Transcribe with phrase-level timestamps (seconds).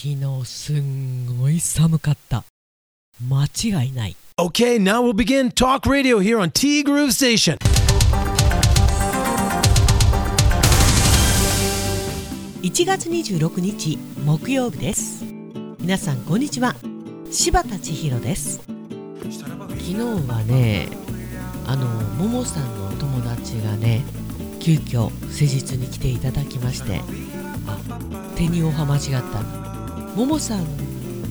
[0.00, 2.44] 昨日すんごい寒かった。
[3.20, 4.14] 間違いない。
[4.36, 7.58] Okay, now we'll begin talk radio here on T Groove Station.
[12.62, 15.24] 1月26日木曜日です。
[15.80, 16.76] 皆さんこんにちは。
[17.32, 18.60] 柴田千尋です。
[18.60, 20.88] 昨日はね
[21.66, 24.04] あのももさんのお友達がね
[24.60, 27.00] 急遽施術に来ていただきまして
[27.66, 27.80] あ
[28.36, 29.02] 手におは間違っ
[29.32, 29.67] た
[30.18, 30.66] ももさん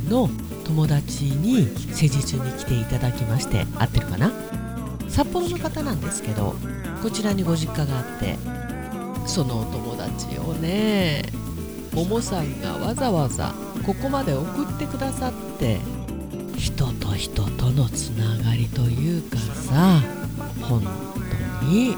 [0.08, 0.30] の
[0.64, 4.32] 友達に施術に来ていただきまして合ってるかな？
[5.10, 6.56] 札幌の方なんですけど
[7.04, 8.38] こちらにご実家があって
[9.28, 11.24] そのお友達をね
[11.92, 13.54] ももさんがわざわざ
[13.86, 15.80] ここまで送ってくださって
[16.56, 20.00] 人と人とのつながりというかさ
[20.62, 20.82] 本
[21.60, 21.94] 当に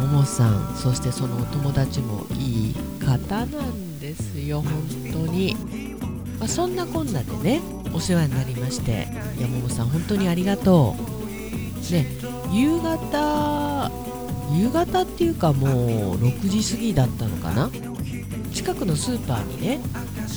[0.00, 4.72] ももさんそしてそのお友達もいい方なんですよ本
[5.12, 5.56] 当に、
[6.44, 7.62] まあ、そんなこんなでね
[7.94, 9.08] お世話になりまして
[9.38, 11.90] いやももさん本当にありがとう。
[11.90, 12.06] ね
[12.52, 13.90] 夕方
[14.52, 17.70] 夕方っていうかもう6時過ぎだったのかな？
[18.52, 19.80] 近くのスーパーにね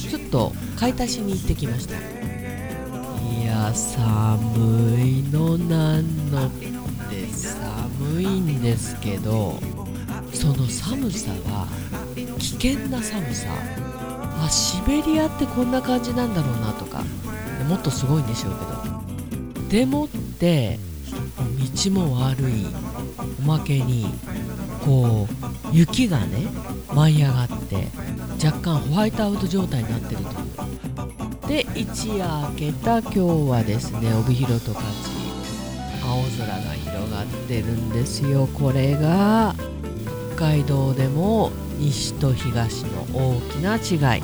[0.09, 1.95] ちょっと買い足しに行ってきました。
[1.95, 9.59] いや寒いのなんのって寒いんですけど
[10.31, 11.67] その寒さは
[12.39, 13.50] 危険な寒さ。
[14.43, 17.03] あシベリアってこんな感じなんだろうなとか。
[17.67, 19.69] もっとすごいんでしょうけど。
[19.69, 20.79] でもって
[21.83, 22.66] 道も悪い
[23.39, 24.07] おまけに
[24.85, 26.47] こう雪がね
[26.94, 27.89] 舞い上がって
[28.41, 31.66] 若干ホワイトアウト状態になってるという。
[31.66, 34.85] で一夜明けた今日はですね帯広とかち
[36.05, 38.47] 青空が広がってるんですよ。
[38.47, 39.55] これが
[40.38, 44.23] 北海道でも西と東の大きな違い。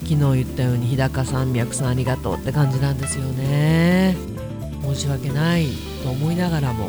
[0.00, 4.16] 昨日言ったように日高山脈さんありがとうって感じなんですよね。
[4.82, 5.66] 申し訳ない
[6.04, 6.88] と思いながらも、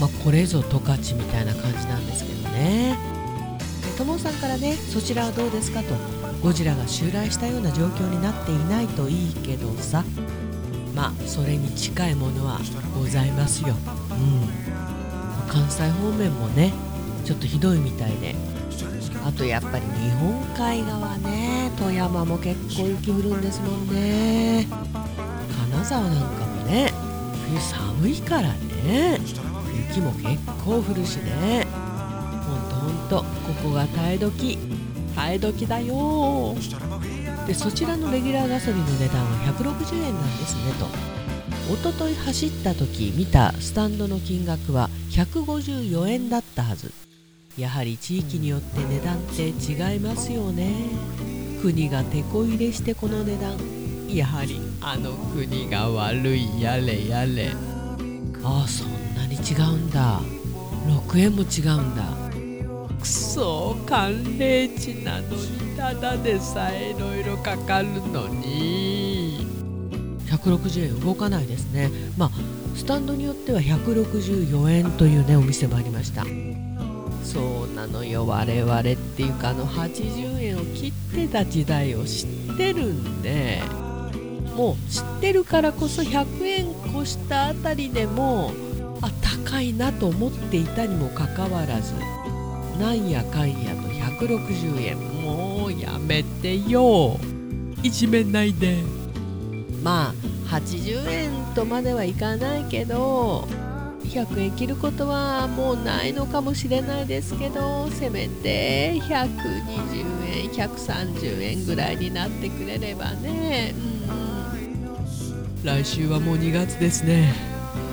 [0.00, 2.98] まあ、これぞ十勝みたいな感じなんですけどね。
[3.96, 5.94] ともさんからねそちらはどうですかと
[6.42, 10.04] ゴジラが襲来したような状況になっていないといいけどさ。
[10.94, 12.58] まあそれに近いものは
[12.98, 13.68] ございますよ。
[13.68, 15.48] うん。
[15.48, 16.72] 関西方面もね
[17.24, 18.34] ちょっとひどいみたいで
[19.28, 24.66] あとやっぱり日本海側ね富山も結構雪降るんですもんね。
[25.70, 26.90] 金沢なんかもね
[27.46, 29.18] 冬寒いからね
[29.90, 31.66] 雪も結構降るしね。
[32.42, 34.58] ほんとほんとここが耐え時
[35.14, 36.56] 耐え時だよ。
[37.46, 40.86] でそちらのレギュラーガソリンの値段は160円なんですねと。
[41.74, 47.07] 一昨日走った時見たスタンドの金額は154円だったはず。
[47.58, 50.76] やはり地域によって値段って違いますよね。
[51.60, 53.58] 国が手こ入れしてこの値段。
[54.08, 56.62] やはりあの国が悪い。
[56.62, 57.50] やれやれ。
[58.44, 60.20] ああそんなに違うんだ。
[60.86, 62.04] 6円も違うんだ。
[63.00, 69.44] くそ寒冷地なのにただでさえいろいろかかるのに。
[70.26, 71.90] 160円動かないですね。
[72.16, 72.30] まあ
[72.76, 76.24] スタンドによっては164円というねお店もありました。
[77.32, 78.26] そうなのよ。
[78.26, 83.60] 我々っていうかあの80円を切ってた時代を知ってるんで
[84.56, 88.52] もう知ってるからこそ100円越したあたりでも
[89.02, 89.10] あ
[89.44, 91.92] 高いなと思っていたにもかかわらず
[92.80, 97.18] なんやかんやと160円もうやめてよ。
[97.82, 98.78] いじめないで。
[99.82, 100.14] まあ
[100.48, 103.46] 80円とまではいかないけど
[104.04, 113.74] 100円切ることはもうないのかもしれないですけどせめて120円130円ぐらいになってくれればね、
[115.58, 117.32] うん、来週はもう2月ですね。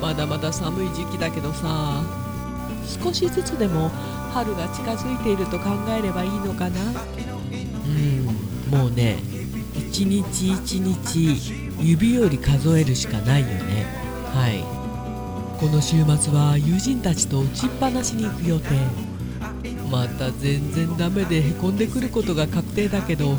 [0.01, 2.03] まだまだ寒い時期だけどさ。
[3.03, 3.89] 少しずつでも
[4.31, 6.81] 春が近づいていると考えればいいのかな。
[6.81, 8.25] うん。
[8.69, 9.17] もうね
[9.75, 13.85] 一日一日指より数えるしかないよね。
[14.33, 14.84] はい
[15.65, 18.69] この週末は友人たちと打ちっぱなしに行く予定。
[19.89, 23.35] また全然ダメでへこんでくることが確定だけど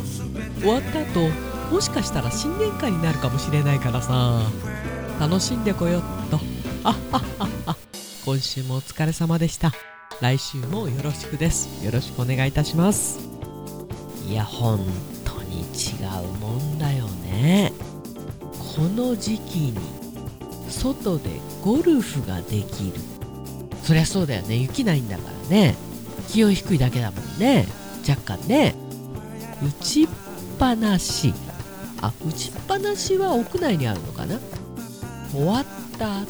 [0.61, 1.29] 終わった後
[1.73, 4.41] もしかしたら新年会になるかもしれないからさ。
[5.21, 6.41] 楽しんでこよっと。
[6.83, 7.77] あっはっはっは
[8.25, 9.71] 今週もお疲れ様でした。
[10.21, 11.85] 来週もよろしくです。
[11.85, 13.21] よろしくお願いいたします。
[14.29, 14.85] いや本
[15.25, 15.95] 当に違
[16.25, 17.73] うもんだよね。
[18.75, 20.06] この時期に
[20.69, 21.31] 外で
[21.63, 22.93] ゴルフができる。
[23.83, 24.57] そりゃそうだよね。
[24.57, 25.75] 雪ないんだからね。
[26.29, 27.67] 気温低いだけだもんね。
[28.09, 28.75] 若干ね。
[29.63, 30.09] 打ちっ
[30.59, 31.33] ぱなし。
[32.03, 34.39] あ打ちっぱなしは屋内にあるのかな？
[35.33, 35.65] 終わっ
[35.99, 36.27] た後。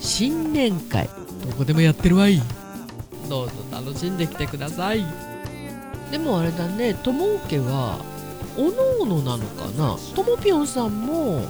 [0.00, 1.08] 新年会。
[1.48, 2.40] どこでもやってるわい。
[3.28, 5.04] どうぞ楽しんできてください。
[6.10, 6.94] でもあれだね。
[6.94, 8.04] とも家は
[8.58, 9.96] おのおのなのかな？
[10.14, 11.44] ともぴょんさんも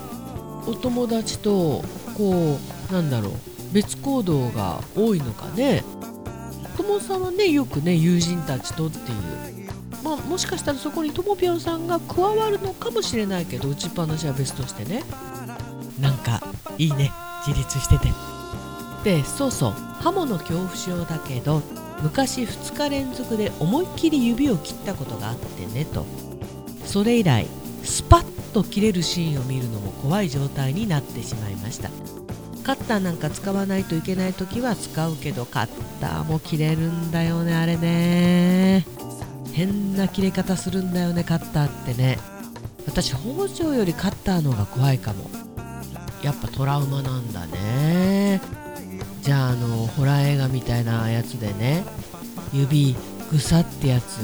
[0.66, 1.82] お友達と
[2.20, 2.58] こ
[2.90, 3.32] うなんだろう
[3.72, 5.82] 別行動が多いのかね。
[6.76, 9.70] ともさんはねよくね友人たちとっていう。
[10.04, 15.02] まあもしかしたらそこにともぴょんさんが加わるのかもしれないけど打ちっぱなしは別としてね。
[15.98, 16.42] なんか
[16.76, 17.10] いいね。
[17.46, 18.12] 自立してて。
[19.04, 19.72] でそうそう。
[20.02, 21.62] 刃物恐怖症だけど
[22.02, 26.04] 昔2日連続で思いっきり指を切ったことがあってねと。
[26.84, 27.46] それ以来
[27.82, 31.90] スパッと切れるシーンを見るのも怖い状態になってしまいました。
[32.62, 35.66] カッターなんか使わないといけない時は使うけどカッ
[36.00, 38.86] ターも切れるんだよねあれね。
[39.52, 42.18] 変な切れ方するんだよねカッターってね。
[42.86, 45.30] 私包丁よりカッターの方が怖いかも。
[46.22, 48.40] やっぱトラウマなんだね。
[49.22, 51.84] じゃああのホラー映画みたいなやつでね。
[52.52, 52.94] 指
[53.30, 54.18] ぐさってやつ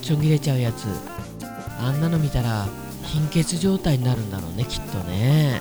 [0.00, 0.86] ちょん切れちゃうやつ。
[1.78, 2.66] あんなの見たら
[3.06, 5.60] 貧血状態になるんだろうねきっとね。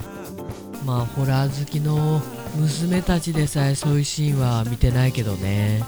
[0.85, 2.21] まあホラー好きの
[2.55, 5.83] 娘たちでさえそういうシーンは見てないけどね。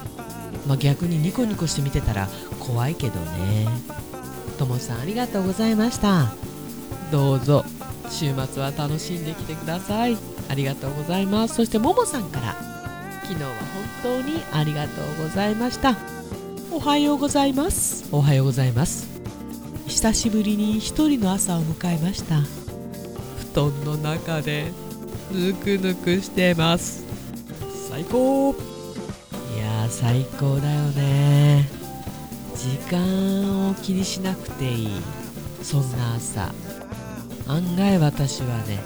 [0.66, 2.28] まあ逆にニコニコして見てたら
[2.60, 3.68] 怖いけどね。
[4.58, 6.32] ともさんありがとうございました。
[7.12, 7.64] どうぞ
[8.10, 10.16] 週末は楽しんできてください。
[10.48, 11.54] ありがとうございます。
[11.54, 12.56] そしてももさんから
[13.22, 13.50] 昨日は
[14.02, 15.96] 本当にありがとうございました。
[16.70, 18.08] おはようございます。
[18.12, 19.17] おはようございます。
[19.98, 22.42] 久しぶりに一人の朝を迎えました。
[23.52, 24.70] 布団の中で
[25.32, 27.04] ぬくぬくしてます。
[27.90, 28.52] 最高。
[29.56, 31.68] いやー最高だよね。
[32.54, 34.88] 時間を気にしなくていい。
[35.64, 36.54] そんな朝。
[37.48, 38.78] 案外私はね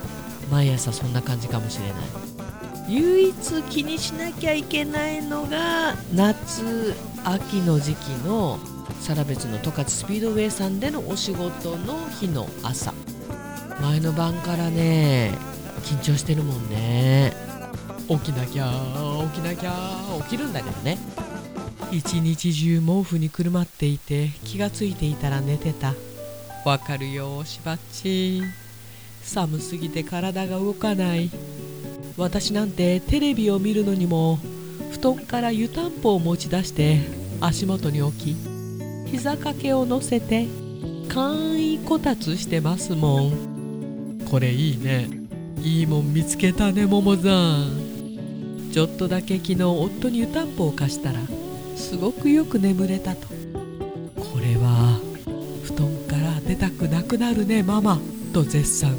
[0.51, 2.22] 毎朝そんな感じかもしれない
[2.89, 6.95] 唯一気にしなきゃいけないのが夏
[7.25, 8.59] 秋の時期の
[9.01, 12.93] サラベツの十勝スピードウェイさんでのお仕事の日の朝。
[13.81, 15.33] 前の晩からね
[15.85, 17.33] 緊張してるもんね。
[18.09, 18.71] 起きなきゃ
[19.35, 19.73] 起きなきゃ
[20.25, 20.99] 起きるんだけどね。
[21.91, 25.95] 一日中毛布にくるまっていて気がついていたら寝てた。
[26.65, 28.43] わかるよしばっち。
[29.23, 31.31] 寒すぎて体が動かない。
[32.17, 34.39] 私なんてテレビを見るのにも
[34.93, 37.01] 布団から湯たんぽを持ち出して
[37.41, 38.37] 足元に置き
[39.07, 40.47] 膝掛けを乗せて
[41.09, 44.19] 簡易こたつしてますもん。
[44.31, 45.11] これいいね。
[45.61, 48.71] いいもん見つけたねももさん。
[48.73, 51.19] ちょっとだけ昨日夫に湯たんぽを貸したら
[51.77, 53.27] すごくよく眠れたと。
[53.29, 54.99] これは
[55.65, 57.99] 布団から出たくなくなるねママ。
[58.33, 58.97] と絶賛。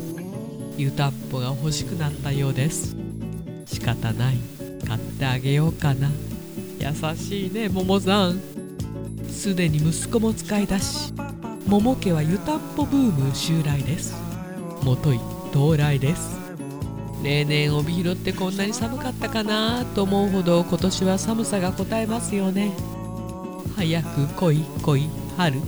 [0.77, 3.02] 湯たんぽが欲しくなったようです
[3.73, 4.37] 仕方ない。
[4.87, 6.11] 買ってあげようかな。
[6.79, 8.39] 優しいねももさん。
[9.29, 11.11] すでに息子も使い出し
[11.65, 14.15] 桃家は湯たんぽブーム襲来です。
[14.83, 15.19] もとい
[15.51, 16.37] 到来です。
[17.23, 22.73] 例年帯広ってこんなに寒かったかなと思うほど今年は寒さがこたえますよね。
[23.75, 25.61] 早く来い来い春。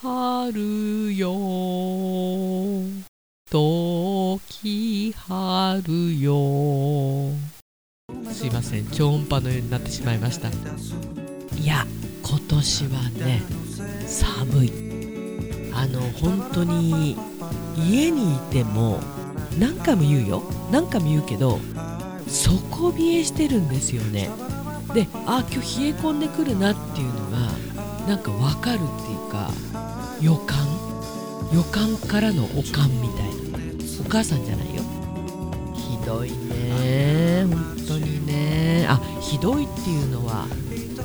[0.00, 3.07] 春よ。
[3.50, 7.32] 時春よ
[8.30, 10.48] すいません超音波のようになってしまいました。
[10.48, 10.52] い
[11.66, 11.86] や
[12.22, 13.42] 今年はね
[14.06, 14.72] 寒い。
[15.72, 17.16] あの本当に
[17.74, 19.00] 家にいても
[19.58, 20.42] 何回も言うよ。
[20.70, 21.58] 何回も言うけど
[22.26, 24.28] 底冷えしてるんですよね。
[24.92, 27.38] であ今日冷え込んでくるなっていうのが
[28.06, 29.50] なんかわかるっていうか
[30.20, 30.68] 予感？
[31.50, 33.37] 予感からのおかんみたいな。
[34.00, 34.82] お母さんじゃないよ。
[35.74, 40.46] ひどいね本当にねあひどいっていうのは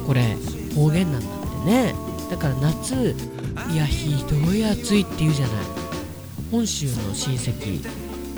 [0.07, 0.35] これ
[0.75, 1.29] 方言なんだっ
[1.65, 1.95] てね。
[2.31, 3.15] だから夏
[3.71, 5.65] いやひどい暑いって言うじゃない。
[6.51, 7.85] 本州の親戚。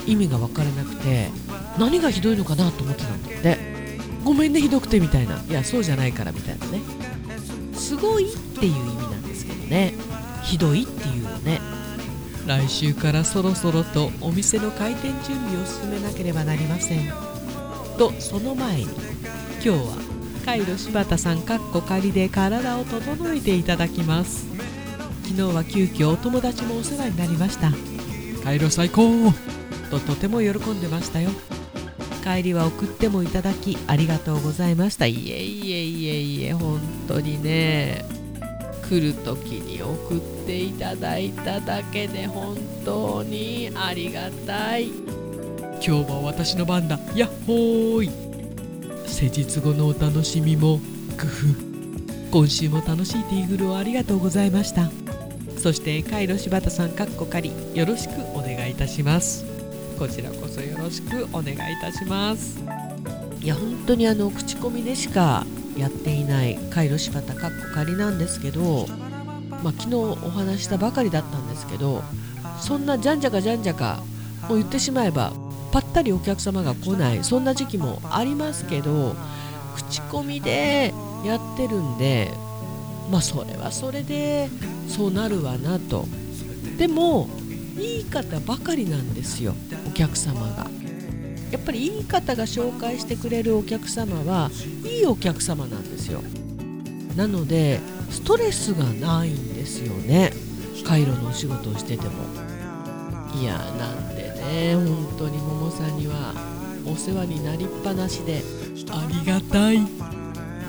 [0.08, 1.30] 意味が分からなくて
[1.80, 3.58] 何がひどいのかなと思ってたんだって。
[4.24, 5.40] ごめんねひどくてみたいな。
[5.48, 6.80] いやそうじゃないからみたいなね。
[7.74, 9.94] すごいっていう意味なんですけどね。
[10.44, 11.60] ひどいっていうのね。
[12.46, 17.10] 来週からそろそろとお店の開店準備を進めなければなりません。
[17.98, 19.98] とその前に今日は
[20.46, 24.46] カイロ柴田さんかっこ仮で体を整えていただきます。
[25.24, 27.72] 昨日は急遽お友達もお世話になりました。
[28.44, 29.32] カイロ最高。
[29.90, 31.32] ととても喜んでましたよ。
[32.24, 35.06] 帰りは送ってもいただきありがとうございました。
[35.06, 38.06] いえいえいえいえ本当にね
[38.90, 44.88] 来る時に送っていただいただけで本当にありがたい。
[44.88, 47.00] 今日は私の番だ。
[47.16, 48.12] やっほーい。
[49.08, 50.80] 施術後のお楽しみも
[51.18, 51.66] 工夫。
[52.32, 54.92] 今週も楽しいティーグルをありがとうございました。
[55.58, 59.46] そしてカイロ柴田さんかっこかりよろしくお願いいたします。
[59.98, 62.64] こちらこそよろしくお願いいたします。
[63.42, 65.46] いや本当にあの口コミでしか
[65.78, 68.88] やっていないカイロ柴田かっこ仮なんですけど、
[69.64, 72.04] まあ、昨日お話したばかりだったんですけど
[72.60, 74.02] そんなじゃんじゃかじゃんじゃか
[74.48, 75.34] もう言ってしまえば
[75.72, 79.16] ぱったりお客様が来ないそんな時期もありますけど
[79.76, 80.94] 口コミで
[81.26, 82.32] やってるんで
[83.12, 84.50] まあそれはそれで
[84.88, 86.06] そうなるわなと。
[86.78, 87.30] でも
[87.78, 89.54] いい方ばかりなんですよ
[89.88, 90.85] お客様が。
[91.56, 94.52] やっぱりいい方が紹介してくれるお客様は
[94.84, 96.22] いいお客様なんですよ。
[97.16, 100.34] なのでストレスがないんですよね。
[100.86, 102.12] カイロのお仕事をしてても。
[103.42, 104.76] いやなんでね。
[104.76, 106.34] 本当にももさんには
[106.86, 108.44] お世話になりっぱなしで
[108.92, 109.80] ありがたい。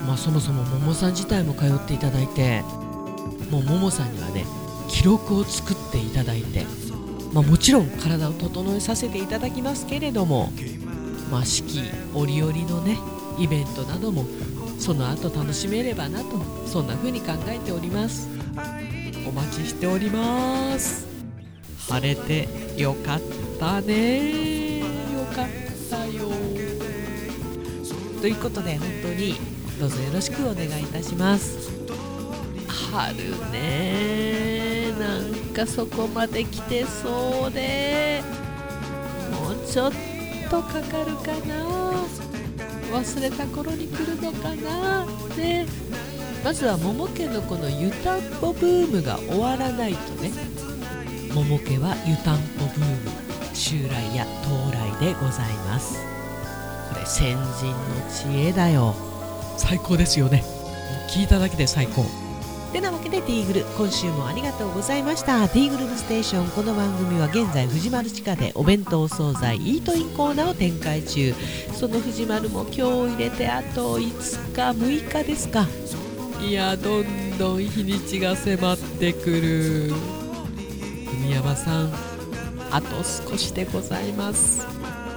[0.06, 2.62] まあそもそもももさん自体も通っていただいて
[3.50, 4.46] もうももさんにはね
[4.88, 6.64] 記録を作っていただいて
[7.36, 10.50] まあ、もちろん体を整えさせていただきますけれども、
[11.30, 11.82] まあ、四季
[12.14, 12.98] 折々のね
[13.38, 14.24] イベントなども
[14.78, 18.28] その後楽しめればなとそんな風に考えております。
[19.26, 21.06] お待ちしております。
[21.88, 23.20] 晴れてよかっ
[23.58, 24.78] たね。
[24.78, 24.86] よ
[25.34, 25.46] かっ
[25.90, 26.30] たよ。
[28.20, 29.34] ということで本当に
[29.78, 31.70] どうぞよろしくお願いいたします。
[32.68, 33.16] 春
[33.50, 34.92] ね。
[34.98, 38.22] なんかそこまで来てそうで。
[39.32, 40.15] もうちょっと
[40.48, 41.92] とかかるかな。
[42.92, 45.04] 忘れた頃に来るのかな。
[45.36, 45.66] ね。
[46.44, 50.30] まずは桃家のこの湯たんぽブームが終わらないとね。
[51.34, 53.10] 桃家は湯たんぽブーム
[53.52, 55.98] 襲来や到来でございます。
[56.92, 57.76] これ先人の
[58.08, 58.94] 知恵だよ。
[59.58, 60.44] 最高ですよね。
[61.08, 62.04] 聞いただけで最高。
[62.66, 65.48] てなわけでティーグル今週もありがとうございました。
[65.48, 71.34] ティーグルブステーションこの番組は現在藤丸地下でお弁当惣菜イートインコーナーを展開中。
[71.72, 72.80] その藤丸も今日
[73.14, 75.66] 入れてあと5日6日ですか。
[76.40, 79.92] いやどんどん日にちが迫ってくる。
[81.22, 81.92] 海山さん
[82.70, 84.66] あと少しでございます。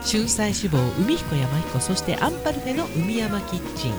[0.06, 3.94] 春菜志望海彦山彦そしてアンパルフェの海山キッチン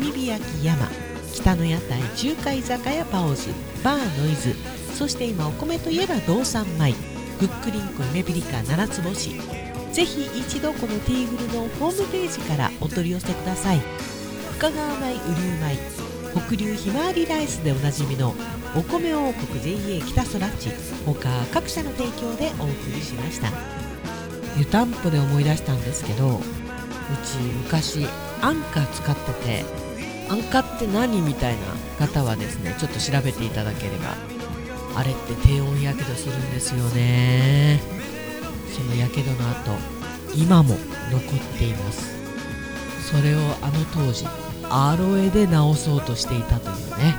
[0.00, 1.13] 炭火焼き山。
[1.34, 3.50] 北の屋台中華居酒屋パオズ
[3.82, 4.54] バーノイズ
[4.94, 6.92] そして今お米といえば道産米
[7.40, 9.30] ふっくりんこ夢ピリカ七つ星。
[9.92, 13.80] ぜひ一度このティーグルのホームページからお取り寄せください。
[14.58, 15.78] 深川米雨竜
[16.32, 18.34] 米北流ひまわりライスでおなじみの
[18.76, 20.70] お米王国 JA 北そらち。
[21.04, 23.48] 他各社の提供でお送りしました。
[24.56, 26.40] 湯たんぽで思い出したんですけどう
[27.26, 28.06] ち昔
[28.40, 29.83] アンカー使ってて
[30.34, 31.56] 安価って何みたい
[31.98, 34.16] な方はですねちょっと調べていただければ
[34.96, 37.80] あれって低温やけどするんですよね。
[38.76, 39.78] そのやけどの後
[40.34, 40.76] 今も
[41.10, 42.12] 残っています。
[43.12, 44.26] それをあの当時
[44.70, 47.14] アロエで治そうとしていたというね。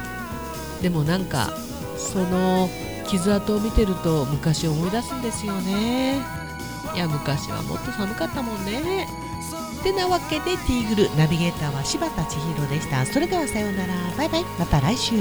[0.82, 1.54] でもなんか
[1.98, 2.70] その
[3.08, 6.22] 傷跡を見てると昔思い出すんですよね。
[6.94, 9.08] いや昔はもっと寒かったもんね。
[9.86, 13.06] てなわけでティーグルナビゲーターは柴田千尋でした。
[13.06, 13.94] それではさようなら。
[14.18, 14.44] バイバイ。
[14.58, 15.16] また来週。